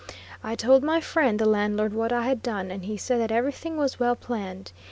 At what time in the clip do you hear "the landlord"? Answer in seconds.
1.37-1.93